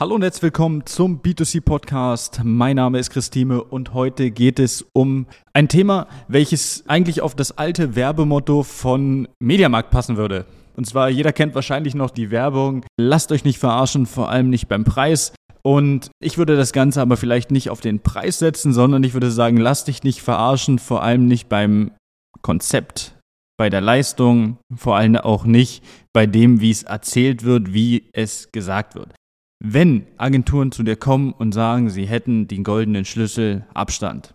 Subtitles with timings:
[0.00, 2.42] Hallo und herzlich willkommen zum B2C Podcast.
[2.44, 7.58] Mein Name ist Christine und heute geht es um ein Thema, welches eigentlich auf das
[7.58, 10.46] alte Werbemotto von Mediamarkt passen würde.
[10.76, 14.68] Und zwar, jeder kennt wahrscheinlich noch die Werbung, lasst euch nicht verarschen, vor allem nicht
[14.68, 15.32] beim Preis.
[15.62, 19.32] Und ich würde das Ganze aber vielleicht nicht auf den Preis setzen, sondern ich würde
[19.32, 21.90] sagen, lasst dich nicht verarschen, vor allem nicht beim
[22.42, 23.18] Konzept,
[23.58, 28.52] bei der Leistung, vor allem auch nicht bei dem, wie es erzählt wird, wie es
[28.52, 29.17] gesagt wird
[29.64, 34.34] wenn Agenturen zu dir kommen und sagen, sie hätten den goldenen Schlüssel Abstand.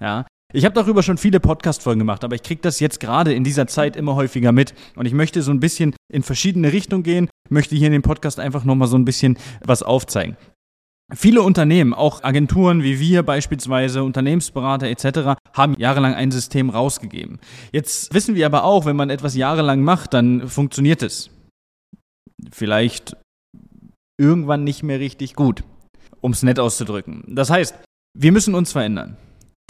[0.00, 3.44] Ja, ich habe darüber schon viele Podcast-Folgen gemacht, aber ich kriege das jetzt gerade in
[3.44, 4.72] dieser Zeit immer häufiger mit.
[4.96, 8.40] Und ich möchte so ein bisschen in verschiedene Richtungen gehen, möchte hier in dem Podcast
[8.40, 10.38] einfach nochmal so ein bisschen was aufzeigen.
[11.14, 17.40] Viele Unternehmen, auch Agenturen wie wir beispielsweise, Unternehmensberater etc., haben jahrelang ein System rausgegeben.
[17.72, 21.30] Jetzt wissen wir aber auch, wenn man etwas jahrelang macht, dann funktioniert es.
[22.52, 23.16] Vielleicht
[24.18, 25.64] irgendwann nicht mehr richtig gut,
[26.20, 27.24] um es nett auszudrücken.
[27.28, 27.76] Das heißt,
[28.18, 29.16] wir müssen uns verändern.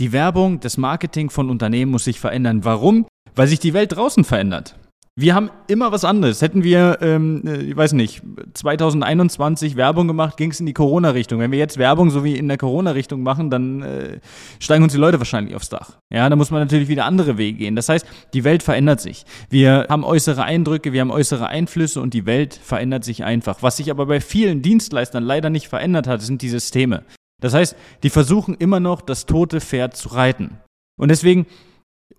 [0.01, 2.65] Die Werbung, das Marketing von Unternehmen muss sich verändern.
[2.65, 3.07] Warum?
[3.35, 4.77] Weil sich die Welt draußen verändert.
[5.21, 6.43] Wir haben immer was anderes.
[6.43, 8.23] Hätten wir, ähm, äh, ich weiß nicht,
[8.55, 11.41] 2021 Werbung gemacht, ging es in die Corona-Richtung.
[11.41, 14.21] Wenn wir jetzt Werbung so wie in der Corona-Richtung machen, dann äh,
[14.61, 15.99] steigen uns die Leute wahrscheinlich aufs Dach.
[16.09, 17.75] Ja, da muss man natürlich wieder andere Wege gehen.
[17.75, 19.25] Das heißt, die Welt verändert sich.
[19.51, 23.61] Wir haben äußere Eindrücke, wir haben äußere Einflüsse und die Welt verändert sich einfach.
[23.61, 27.03] Was sich aber bei vielen Dienstleistern leider nicht verändert hat, sind die Systeme.
[27.43, 27.75] Das heißt,
[28.05, 30.59] die versuchen immer noch, das tote Pferd zu reiten.
[30.97, 31.47] Und deswegen,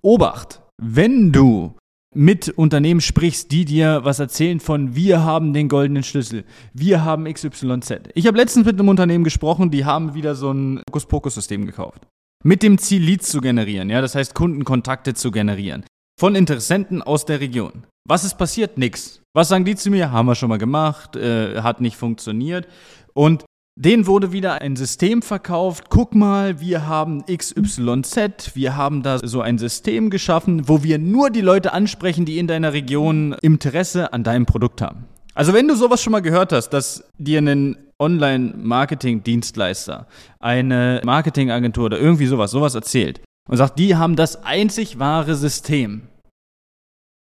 [0.02, 1.75] Obacht, wenn du
[2.15, 6.43] mit Unternehmen sprichst, die dir was erzählen von, wir haben den goldenen Schlüssel,
[6.73, 8.09] wir haben XYZ.
[8.15, 12.07] Ich habe letztens mit einem Unternehmen gesprochen, die haben wieder so ein Hokuspokus-System gekauft.
[12.43, 15.85] Mit dem Ziel, Leads zu generieren, ja, das heißt Kundenkontakte zu generieren.
[16.19, 17.85] Von Interessenten aus der Region.
[18.07, 18.77] Was ist passiert?
[18.77, 19.21] Nix.
[19.33, 20.11] Was sagen die zu mir?
[20.11, 22.67] Haben wir schon mal gemacht, äh, hat nicht funktioniert.
[23.13, 23.45] Und
[23.81, 25.85] Denen wurde wieder ein System verkauft.
[25.88, 31.30] Guck mal, wir haben XYZ, wir haben da so ein System geschaffen, wo wir nur
[31.30, 35.05] die Leute ansprechen, die in deiner Region Interesse an deinem Produkt haben.
[35.33, 40.08] Also wenn du sowas schon mal gehört hast, dass dir ein Online-Marketing-Dienstleister,
[40.42, 46.09] eine Marketingagentur oder irgendwie sowas, sowas erzählt und sagt, die haben das einzig wahre System.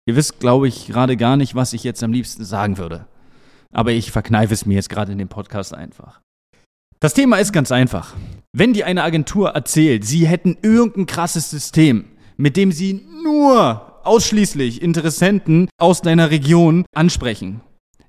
[0.06, 3.06] Ihr wisst, glaube ich, gerade gar nicht, was ich jetzt am liebsten sagen würde.
[3.72, 6.20] Aber ich verkneife es mir jetzt gerade in dem Podcast einfach.
[7.04, 8.14] Das Thema ist ganz einfach.
[8.56, 12.06] Wenn dir eine Agentur erzählt, sie hätten irgendein krasses System,
[12.38, 17.60] mit dem sie nur ausschließlich Interessenten aus deiner Region ansprechen,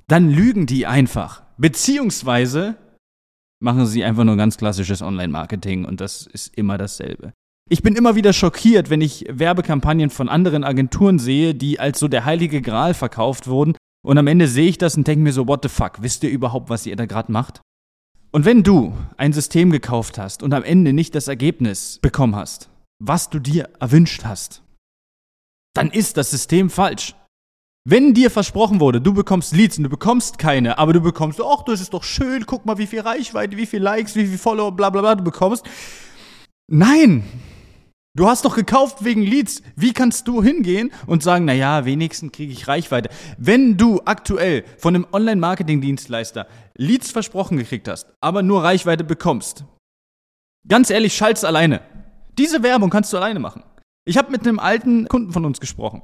[0.07, 1.43] dann lügen die einfach.
[1.57, 2.77] Beziehungsweise
[3.61, 7.33] machen sie einfach nur ganz klassisches Online-Marketing und das ist immer dasselbe.
[7.69, 12.07] Ich bin immer wieder schockiert, wenn ich Werbekampagnen von anderen Agenturen sehe, die als so
[12.07, 13.75] der heilige Gral verkauft wurden
[14.05, 16.29] und am Ende sehe ich das und denke mir so, what the fuck, wisst ihr
[16.29, 17.59] überhaupt, was ihr da gerade macht?
[18.35, 22.67] Und wenn du ein System gekauft hast und am Ende nicht das Ergebnis bekommen hast,
[23.01, 24.61] was du dir erwünscht hast,
[25.73, 27.15] dann ist das System falsch.
[27.87, 31.63] Wenn dir versprochen wurde, du bekommst Leads und du bekommst keine, aber du bekommst, ach,
[31.63, 34.73] das ist doch schön, guck mal, wie viel Reichweite, wie viel Likes, wie viel Follower,
[34.73, 35.65] bla bla bla du bekommst.
[36.69, 37.23] Nein,
[38.15, 39.61] Du hast doch gekauft wegen Leads.
[39.75, 43.09] Wie kannst du hingehen und sagen, naja, wenigstens kriege ich Reichweite?
[43.37, 49.65] Wenn du aktuell von einem Online-Marketing-Dienstleister Leads versprochen gekriegt hast, aber nur Reichweite bekommst,
[50.65, 51.81] ganz ehrlich, schalt's alleine.
[52.37, 53.63] Diese Werbung kannst du alleine machen.
[54.05, 56.01] Ich habe mit einem alten Kunden von uns gesprochen.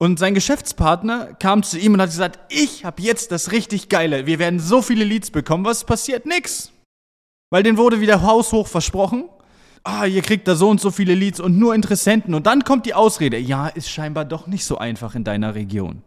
[0.00, 4.26] Und sein Geschäftspartner kam zu ihm und hat gesagt, ich habe jetzt das richtig geile.
[4.26, 5.64] Wir werden so viele Leads bekommen.
[5.64, 6.26] Was passiert?
[6.26, 6.72] Nix.
[7.50, 9.28] Weil den wurde wieder haushoch versprochen
[9.88, 12.34] ah, ihr kriegt da so und so viele Leads und nur Interessenten.
[12.34, 16.02] Und dann kommt die Ausrede, ja, ist scheinbar doch nicht so einfach in deiner Region.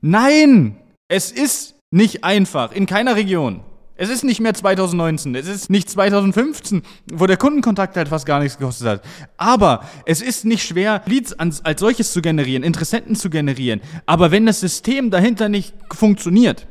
[0.00, 0.76] Nein,
[1.08, 3.60] es ist nicht einfach, in keiner Region.
[3.98, 6.82] Es ist nicht mehr 2019, es ist nicht 2015,
[7.14, 9.02] wo der Kundenkontakt halt fast gar nichts gekostet hat.
[9.38, 13.80] Aber es ist nicht schwer, Leads als, als solches zu generieren, Interessenten zu generieren.
[14.04, 16.66] Aber wenn das System dahinter nicht funktioniert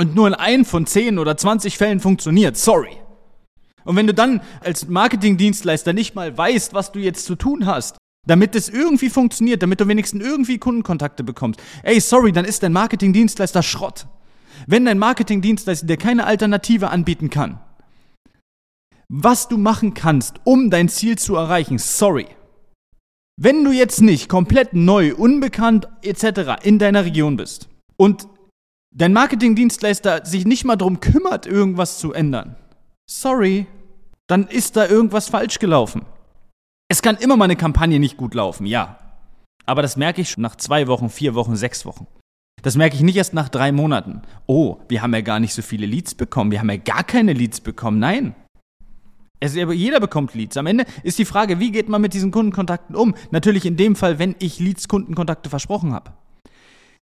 [0.00, 2.96] und nur in ein von 10 oder 20 Fällen funktioniert, sorry,
[3.86, 7.96] und wenn du dann als Marketingdienstleister nicht mal weißt, was du jetzt zu tun hast,
[8.26, 12.72] damit es irgendwie funktioniert, damit du wenigstens irgendwie Kundenkontakte bekommst, ey, sorry, dann ist dein
[12.72, 14.06] Marketingdienstleister Schrott.
[14.66, 17.60] Wenn dein Marketingdienstleister dir keine Alternative anbieten kann,
[19.08, 22.26] was du machen kannst, um dein Ziel zu erreichen, sorry.
[23.38, 26.64] Wenn du jetzt nicht komplett neu, unbekannt etc.
[26.64, 28.26] in deiner Region bist und
[28.94, 32.56] dein Marketingdienstleister sich nicht mal darum kümmert, irgendwas zu ändern,
[33.08, 33.66] sorry,
[34.28, 36.04] dann ist da irgendwas falsch gelaufen.
[36.88, 38.98] Es kann immer mal eine Kampagne nicht gut laufen, ja.
[39.64, 42.06] Aber das merke ich schon nach zwei Wochen, vier Wochen, sechs Wochen.
[42.62, 44.22] Das merke ich nicht erst nach drei Monaten.
[44.46, 46.50] Oh, wir haben ja gar nicht so viele Leads bekommen.
[46.50, 47.98] Wir haben ja gar keine Leads bekommen.
[47.98, 48.34] Nein.
[49.38, 50.56] Es, jeder bekommt Leads.
[50.56, 53.14] Am Ende ist die Frage, wie geht man mit diesen Kundenkontakten um?
[53.30, 56.12] Natürlich in dem Fall, wenn ich Leads, Kundenkontakte versprochen habe.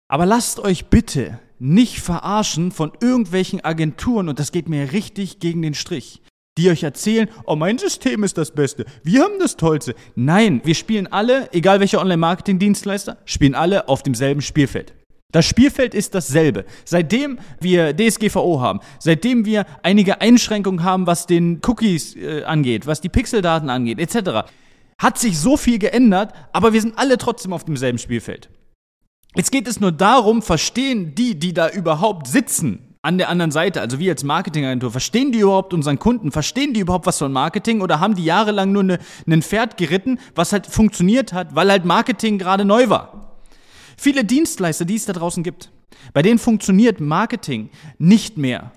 [0.09, 5.61] Aber lasst euch bitte nicht verarschen von irgendwelchen Agenturen, und das geht mir richtig gegen
[5.61, 6.21] den Strich,
[6.59, 9.95] die euch erzählen, oh, mein System ist das Beste, wir haben das Tollste.
[10.15, 14.93] Nein, wir spielen alle, egal welcher Online-Marketing-Dienstleister, spielen alle auf demselben Spielfeld.
[15.31, 16.65] Das Spielfeld ist dasselbe.
[16.85, 22.99] Seitdem wir DSGVO haben, seitdem wir einige Einschränkungen haben, was den Cookies äh, angeht, was
[22.99, 24.49] die Pixeldaten angeht, etc.,
[24.97, 28.49] hat sich so viel geändert, aber wir sind alle trotzdem auf demselben Spielfeld.
[29.35, 33.79] Jetzt geht es nur darum, verstehen die, die da überhaupt sitzen, an der anderen Seite,
[33.79, 36.31] also wir als Marketingagentur, verstehen die überhaupt unseren Kunden?
[36.31, 40.19] Verstehen die überhaupt was von Marketing oder haben die jahrelang nur eine, ein Pferd geritten,
[40.35, 43.37] was halt funktioniert hat, weil halt Marketing gerade neu war?
[43.97, 45.71] Viele Dienstleister, die es da draußen gibt,
[46.13, 48.71] bei denen funktioniert Marketing nicht mehr.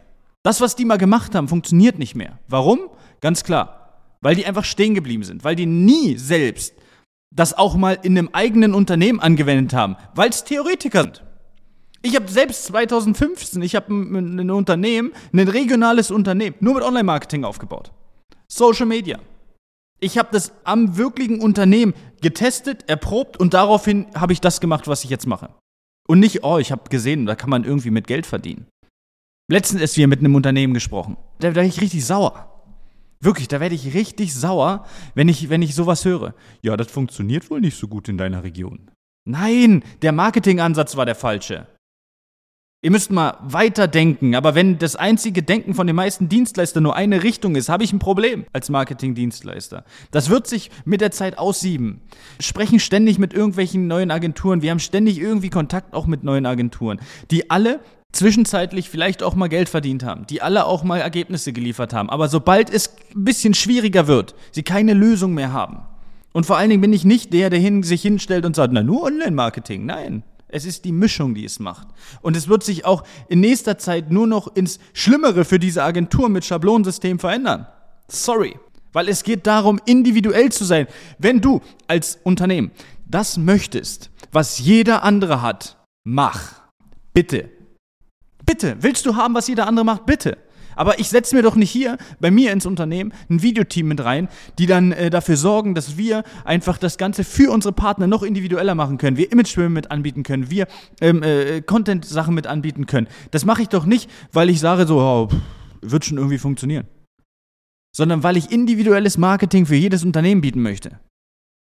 [0.44, 2.38] Das, was die mal gemacht haben, funktioniert nicht mehr.
[2.48, 2.80] Warum?
[3.20, 3.98] Ganz klar.
[4.20, 6.74] Weil die einfach stehen geblieben sind, weil die nie selbst
[7.34, 11.22] das auch mal in einem eigenen Unternehmen angewendet haben, weil es Theoretiker sind.
[12.02, 17.44] Ich habe selbst 2015, ich habe ein, ein Unternehmen, ein regionales Unternehmen, nur mit Online-Marketing
[17.44, 17.92] aufgebaut.
[18.48, 19.20] Social Media.
[20.00, 25.04] Ich habe das am wirklichen Unternehmen getestet, erprobt und daraufhin habe ich das gemacht, was
[25.04, 25.50] ich jetzt mache.
[26.08, 28.66] Und nicht, oh, ich habe gesehen, da kann man irgendwie mit Geld verdienen.
[29.48, 31.16] Letztens ist wir mit einem Unternehmen gesprochen.
[31.38, 32.48] Da, da werde ich richtig sauer.
[33.20, 34.84] Wirklich, da werde ich richtig sauer,
[35.14, 36.34] wenn ich, wenn ich sowas höre.
[36.62, 38.90] Ja, das funktioniert wohl nicht so gut in deiner Region.
[39.24, 41.68] Nein, der Marketingansatz war der falsche.
[42.84, 46.96] Ihr müsst mal weiter denken, aber wenn das einzige Denken von den meisten Dienstleistern nur
[46.96, 49.84] eine Richtung ist, habe ich ein Problem als Marketingdienstleister.
[50.10, 52.00] Das wird sich mit der Zeit aussieben.
[52.38, 56.44] Wir sprechen ständig mit irgendwelchen neuen Agenturen, wir haben ständig irgendwie Kontakt auch mit neuen
[56.44, 56.98] Agenturen,
[57.30, 57.78] die alle
[58.10, 62.10] zwischenzeitlich vielleicht auch mal Geld verdient haben, die alle auch mal Ergebnisse geliefert haben.
[62.10, 65.82] Aber sobald es ein bisschen schwieriger wird, sie keine Lösung mehr haben.
[66.32, 68.82] Und vor allen Dingen bin ich nicht der, der hin, sich hinstellt und sagt, na
[68.82, 69.86] nur Online-Marketing.
[69.86, 70.24] Nein.
[70.52, 71.88] Es ist die Mischung, die es macht.
[72.20, 76.28] Und es wird sich auch in nächster Zeit nur noch ins Schlimmere für diese Agentur
[76.28, 77.66] mit Schablonensystem verändern.
[78.08, 78.58] Sorry.
[78.92, 80.86] Weil es geht darum, individuell zu sein.
[81.18, 82.70] Wenn du als Unternehmen
[83.06, 86.60] das möchtest, was jeder andere hat, mach.
[87.14, 87.48] Bitte.
[88.44, 88.76] Bitte.
[88.80, 90.04] Willst du haben, was jeder andere macht?
[90.04, 90.36] Bitte.
[90.76, 94.28] Aber ich setze mir doch nicht hier bei mir ins Unternehmen ein Videoteam mit rein,
[94.58, 98.74] die dann äh, dafür sorgen, dass wir einfach das Ganze für unsere Partner noch individueller
[98.74, 100.66] machen können, wir Imagefilme mit anbieten können, wir
[101.00, 103.08] ähm, äh, Content-Sachen mit anbieten können.
[103.30, 105.36] Das mache ich doch nicht, weil ich sage so, oh, pff,
[105.82, 106.86] wird schon irgendwie funktionieren.
[107.94, 110.98] Sondern weil ich individuelles Marketing für jedes Unternehmen bieten möchte.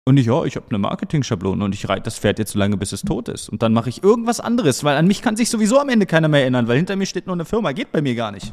[0.07, 2.77] Und nicht, ja, ich habe eine Marketing-Schablone und ich reite das Pferd jetzt so lange,
[2.77, 3.49] bis es tot ist.
[3.49, 6.29] Und dann mache ich irgendwas anderes, weil an mich kann sich sowieso am Ende keiner
[6.29, 8.53] mehr erinnern, weil hinter mir steht nur eine Firma, geht bei mir gar nicht.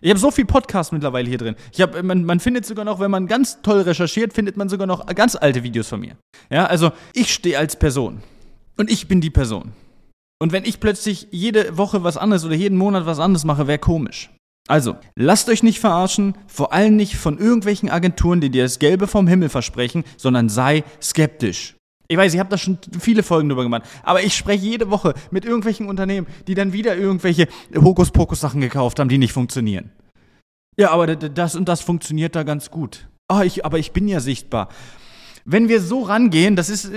[0.00, 1.56] Ich habe so viel Podcast mittlerweile hier drin.
[1.72, 4.86] Ich hab, man, man findet sogar noch, wenn man ganz toll recherchiert, findet man sogar
[4.86, 6.16] noch ganz alte Videos von mir.
[6.50, 8.22] Ja, also ich stehe als Person.
[8.76, 9.72] Und ich bin die Person.
[10.40, 13.78] Und wenn ich plötzlich jede Woche was anderes oder jeden Monat was anderes mache, wäre
[13.78, 14.30] komisch.
[14.68, 19.06] Also, lasst euch nicht verarschen, vor allem nicht von irgendwelchen Agenturen, die dir das Gelbe
[19.06, 21.74] vom Himmel versprechen, sondern sei skeptisch.
[22.10, 25.14] Ich weiß, ich habe da schon viele Folgen drüber gemacht, aber ich spreche jede Woche
[25.30, 29.92] mit irgendwelchen Unternehmen, die dann wieder irgendwelche Hokuspokus-Sachen gekauft haben, die nicht funktionieren.
[30.76, 33.08] Ja, aber das und das funktioniert da ganz gut.
[33.32, 34.70] Oh, ich, aber ich bin ja sichtbar.
[35.44, 36.90] Wenn wir so rangehen, das ist,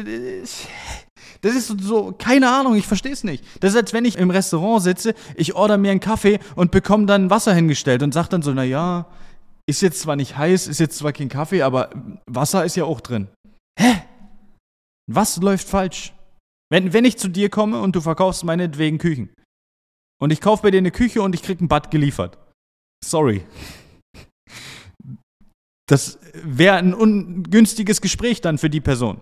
[1.41, 3.43] das ist so, keine Ahnung, ich verstehe es nicht.
[3.59, 7.05] Das ist, als wenn ich im Restaurant sitze, ich order mir einen Kaffee und bekomme
[7.05, 9.05] dann Wasser hingestellt und sage dann so, na ja,
[9.67, 11.91] ist jetzt zwar nicht heiß, ist jetzt zwar kein Kaffee, aber
[12.25, 13.27] Wasser ist ja auch drin.
[13.77, 14.01] Hä?
[15.11, 16.13] Was läuft falsch?
[16.71, 19.29] Wenn, wenn ich zu dir komme und du verkaufst meinetwegen Küchen
[20.21, 22.37] und ich kaufe bei dir eine Küche und ich krieg ein Bad geliefert.
[23.03, 23.45] Sorry.
[25.87, 29.21] Das wäre ein ungünstiges Gespräch dann für die Person.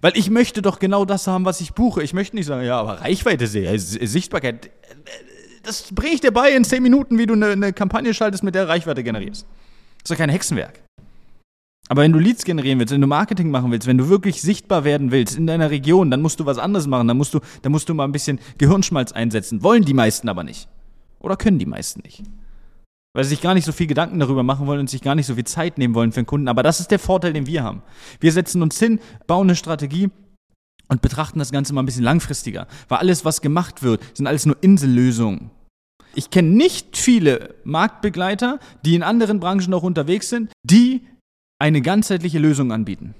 [0.00, 2.02] Weil ich möchte doch genau das haben, was ich buche.
[2.02, 4.70] Ich möchte nicht sagen, ja, aber Reichweite, Sichtbarkeit,
[5.62, 8.54] das bringe ich dir bei in 10 Minuten, wie du eine, eine Kampagne schaltest, mit
[8.54, 9.42] der Reichweite generierst.
[9.44, 10.82] Das ist doch kein Hexenwerk.
[11.92, 14.82] Aber wenn du Leads generieren willst, wenn du Marketing machen willst, wenn du wirklich sichtbar
[14.82, 17.06] werden willst in deiner Region, dann musst du was anderes machen.
[17.06, 19.62] Dann musst du, dann musst du mal ein bisschen Gehirnschmalz einsetzen.
[19.62, 20.68] Wollen die meisten aber nicht.
[21.20, 22.22] Oder können die meisten nicht.
[23.12, 25.26] Weil sie sich gar nicht so viel Gedanken darüber machen wollen und sich gar nicht
[25.26, 26.48] so viel Zeit nehmen wollen für den Kunden.
[26.48, 27.82] Aber das ist der Vorteil, den wir haben.
[28.20, 30.08] Wir setzen uns hin, bauen eine Strategie
[30.88, 32.68] und betrachten das Ganze mal ein bisschen langfristiger.
[32.88, 35.50] Weil alles, was gemacht wird, sind alles nur Insellösungen.
[36.14, 41.02] Ich kenne nicht viele Marktbegleiter, die in anderen Branchen auch unterwegs sind, die
[41.62, 43.14] eine ganzheitliche Lösung anbieten.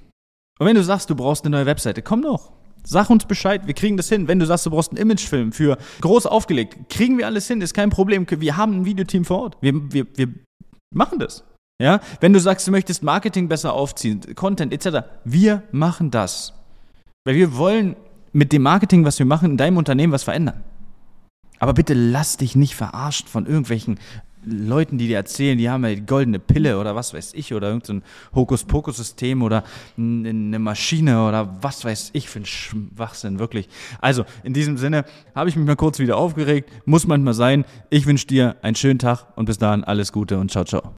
[0.58, 2.52] Und wenn du sagst, du brauchst eine neue Webseite, komm doch.
[2.82, 4.26] Sag uns Bescheid, wir kriegen das hin.
[4.26, 7.72] Wenn du sagst, du brauchst einen Imagefilm für groß aufgelegt, kriegen wir alles hin, ist
[7.72, 8.26] kein Problem.
[8.28, 9.58] Wir haben ein Videoteam vor Ort.
[9.60, 10.28] Wir, wir, wir
[10.92, 11.44] machen das.
[11.80, 12.00] Ja?
[12.20, 16.52] Wenn du sagst, du möchtest Marketing besser aufziehen, Content etc., wir machen das.
[17.24, 17.94] Weil wir wollen
[18.32, 20.64] mit dem Marketing, was wir machen, in deinem Unternehmen was verändern.
[21.60, 24.00] Aber bitte lass dich nicht verarschen von irgendwelchen
[24.44, 27.68] Leuten, die dir erzählen, die haben ja die goldene Pille oder was weiß ich oder
[27.68, 28.02] irgendein
[28.34, 29.64] Hokuspokus-System oder
[29.96, 33.68] eine Maschine oder was weiß ich für ein Schwachsinn, wirklich.
[34.00, 37.64] Also, in diesem Sinne habe ich mich mal kurz wieder aufgeregt, muss manchmal sein.
[37.90, 40.94] Ich wünsche dir einen schönen Tag und bis dahin alles Gute und ciao, ciao.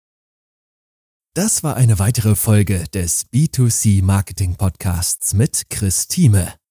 [1.34, 6.63] Das war eine weitere Folge des B2C Marketing Podcasts mit Chris Thieme.